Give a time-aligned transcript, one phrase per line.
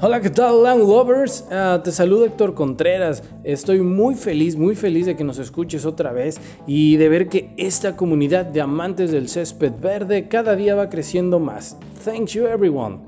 [0.00, 1.44] Hola, ¿qué tal, Land Lovers?
[1.50, 3.20] Ah, te saludo Héctor Contreras.
[3.42, 7.50] Estoy muy feliz, muy feliz de que nos escuches otra vez y de ver que
[7.56, 11.76] esta comunidad de amantes del césped verde cada día va creciendo más.
[12.04, 12.98] Thank you, everyone.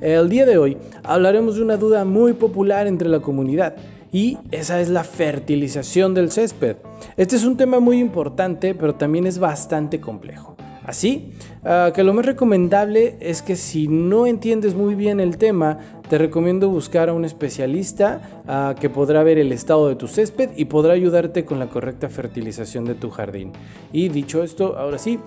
[0.00, 3.76] El día de hoy hablaremos de una duda muy popular entre la comunidad
[4.10, 6.76] y esa es la fertilización del césped.
[7.18, 10.56] Este es un tema muy importante, pero también es bastante complejo.
[10.88, 11.34] Así
[11.66, 16.18] ah, que lo más recomendable es que si no entiendes muy bien el tema, te
[16.18, 20.66] recomiendo buscar a un especialista ah, que podrá ver el estado de tu césped y
[20.66, 23.52] podrá ayudarte con la correcta fertilización de tu jardín.
[23.92, 25.18] Y dicho esto, ahora sí,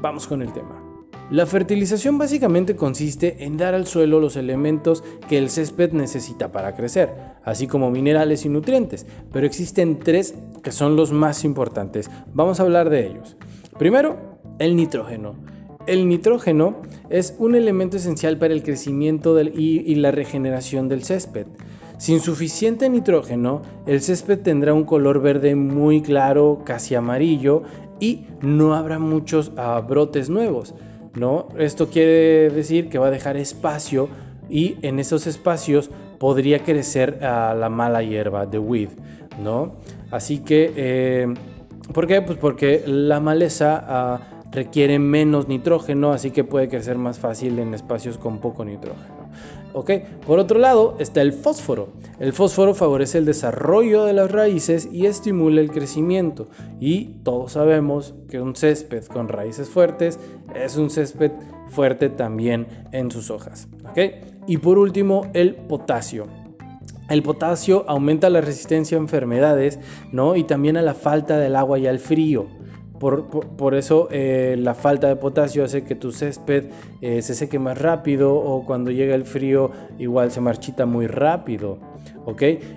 [0.00, 0.82] vamos con el tema.
[1.30, 6.76] La fertilización básicamente consiste en dar al suelo los elementos que el césped necesita para
[6.76, 7.12] crecer,
[7.44, 12.10] así como minerales y nutrientes, pero existen tres que son los más importantes.
[12.32, 13.36] Vamos a hablar de ellos.
[13.76, 15.55] Primero, el nitrógeno.
[15.86, 21.46] El nitrógeno es un elemento esencial para el crecimiento y, la regeneración del césped.
[21.96, 27.62] Sin suficiente nitrógeno, el césped tendrá un color verde muy claro, casi amarillo,
[28.00, 29.52] y no habrá muchos
[29.88, 30.74] brotes nuevos.
[31.14, 31.48] ¿no?
[31.56, 34.08] Esto quiere decir que va a dejar espacio
[34.50, 38.88] y en esos espacios podría crecer ah, la mala hierba de weed.
[39.42, 39.76] ¿no?
[40.10, 41.34] Así que, eh,
[41.94, 42.22] ¿por qué?
[42.22, 43.84] Pues porque la maleza...
[43.86, 44.20] Ah,
[44.56, 49.28] requiere menos nitrógeno, así que puede crecer más fácil en espacios con poco nitrógeno.
[49.74, 49.90] ¿Ok?
[50.26, 51.90] Por otro lado está el fósforo.
[52.18, 56.48] El fósforo favorece el desarrollo de las raíces y estimula el crecimiento.
[56.80, 60.18] Y todos sabemos que un césped con raíces fuertes
[60.54, 61.32] es un césped
[61.68, 63.68] fuerte también en sus hojas.
[63.90, 63.98] ¿Ok?
[64.46, 66.28] Y por último, el potasio.
[67.10, 69.78] El potasio aumenta la resistencia a enfermedades,
[70.12, 70.34] ¿no?
[70.34, 72.46] Y también a la falta del agua y al frío.
[72.98, 76.64] Por, eso eh, la falta de potasio hace que tu césped
[77.00, 81.78] eh, se seque más rápido o cuando llega el frío igual se marchita muy rápido.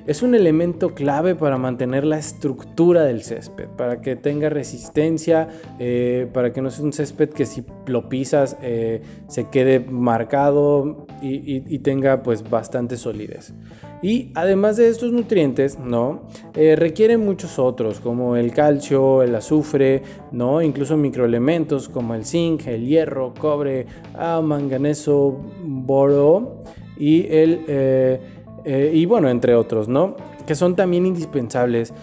[0.06, 5.48] Es un elemento clave para mantener la estructura del césped, para que tenga resistencia,
[5.80, 11.64] eh, para que no sea un césped que si lo pisas se quede marcado y,
[11.74, 13.54] y tenga pues bastante solidez.
[14.02, 16.22] Y además de estos nutrientes, ¿no?
[16.56, 20.62] Eh, requieren muchos otros, como el calcio, el azufre, ¿no?
[20.62, 26.62] Incluso microelementos como el zinc, el hierro, cobre, ah, manganeso, boro
[26.98, 27.62] y el...
[27.68, 28.22] Eh,
[28.66, 30.16] eh, y bueno, entre otros, ¿no?
[30.46, 31.94] Que son también indispensables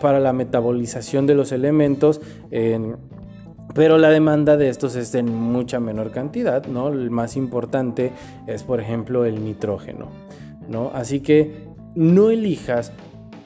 [0.00, 2.20] para la metabolización de los elementos.
[3.74, 6.88] pero la demanda de estos es en mucha menor cantidad, ¿no?
[6.88, 8.12] El más importante
[8.46, 10.08] es, por ejemplo, el nitrógeno.
[10.94, 12.92] Así que no elijas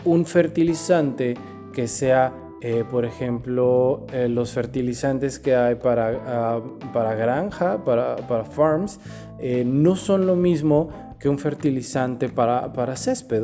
[0.04, 1.34] un fertilizante
[1.72, 8.44] que sea, eh, por ejemplo, eh, los fertilizantes que hay para, ah, para granja, para,
[8.44, 9.00] farms,
[9.38, 13.42] eh, no son lo mismo que un fertilizante para, para césped.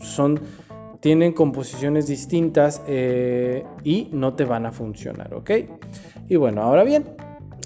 [0.00, 0.40] son,
[1.00, 5.50] tienen composiciones distintas y no te van a funcionar, ¿ok?
[6.28, 7.06] Y bueno, ahora bien,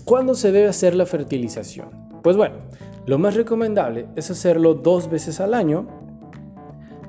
[0.05, 1.89] ¿cuándo se debe hacer la fertilización?
[2.23, 2.55] Pues bueno,
[3.07, 5.87] lo más recomendable es hacerlo dos veces al año,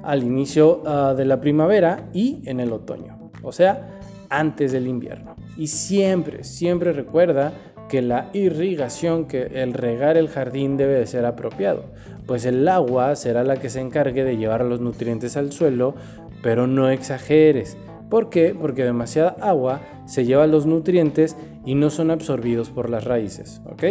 [0.03, 5.35] al inicio ah, de la primavera y en el otoño, o sea, antes del invierno.
[5.57, 7.53] Y siempre, siempre recuerda
[7.87, 11.85] que la irrigación, que el regar el jardín debe de ser apropiado,
[12.25, 15.95] pues el agua será la que se encargue de llevar los nutrientes al suelo,
[16.43, 17.77] pero no exageres.
[18.09, 18.55] ¿Por qué?
[18.59, 23.83] Porque demasiada agua se lleva los nutrientes y no son absorbidos por las raíces, ¿ok?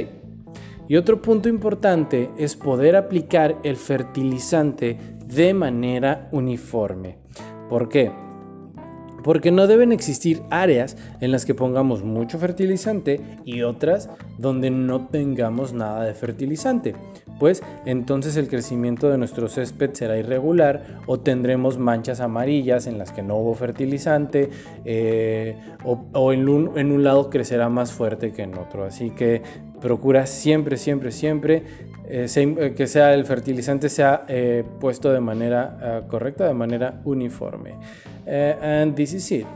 [0.89, 7.19] Y otro punto importante es poder aplicar el fertilizante de manera uniforme.
[7.69, 8.24] ¿Por qué?
[9.25, 15.09] Porque no deben existir áreas en las que pongamos mucho fertilizante y otras donde no
[15.09, 16.95] tengamos nada de fertilizante,
[17.39, 23.13] pues entonces el crecimiento de nuestro césped será irregular o tendremos manchas amarillas en las
[23.13, 24.51] que no hubo fertilizante
[24.84, 28.84] eh, o, en, un, lado crecerá más fuerte que en otro.
[28.84, 29.43] Así que
[29.81, 31.63] procura siempre, siempre, siempre
[32.09, 34.25] eh, eh, que sea el fertilizante sea
[34.81, 37.75] puesto de manera correcta, de manera uniforme.
[38.26, 39.47] And this is it.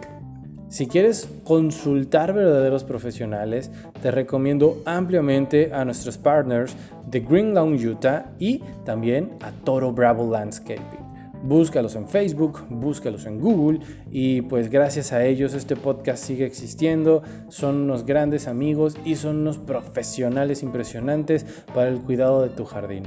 [0.69, 3.71] Si quieres consultar verdaderos profesionales,
[4.03, 6.77] te recomiendo ampliamente a nuestros partners
[7.07, 11.09] de Green Lawn Utah y también a Toro Bravo Landscaping.
[11.43, 13.81] Búscalos en Facebook, búscalos en Google
[14.11, 17.23] y pues gracias a ellos este podcast sigue existiendo.
[17.49, 23.05] Son unos grandes amigos y son unos profesionales impresionantes para el cuidado de tu jardín.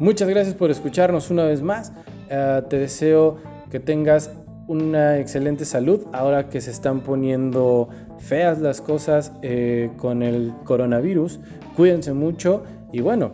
[0.00, 1.92] Muchas gracias por escucharnos una vez más.
[2.28, 3.36] Eh, te deseo
[3.70, 4.30] que tengas
[4.68, 7.88] una excelente salud ahora que se están poniendo
[8.18, 11.40] feas las cosas eh, con el coronavirus.
[11.74, 12.62] Cuídense mucho
[12.92, 13.32] y bueno,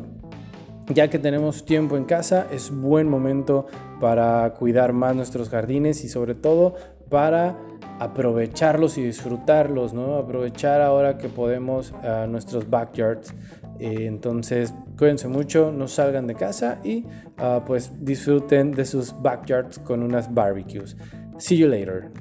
[0.89, 3.67] ya que tenemos tiempo en casa, es buen momento
[4.01, 6.75] para cuidar más nuestros jardines y sobre todo
[7.11, 7.59] para
[7.99, 10.17] aprovecharlos y disfrutarlos, ¿no?
[10.17, 11.93] Aprovechar ahora que podemos
[12.29, 13.35] nuestros backyards.
[13.79, 17.07] Eh, entonces, cuídense mucho, no salgan de casa y
[17.39, 20.97] ah, pues disfruten de sus backyards con unas barbecues.
[21.39, 22.13] See you later.